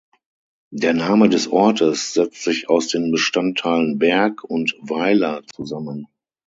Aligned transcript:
Der 0.73 0.95
Name 0.95 1.29
des 1.29 1.47
Ortes 1.47 2.15
setzt 2.15 2.41
sich 2.41 2.67
aus 2.71 2.87
den 2.87 3.11
Bestandteilen 3.11 3.99
„Berg“ 3.99 4.43
und 4.43 4.75
„Weiler“ 4.81 5.43
zusammen. 5.55 6.07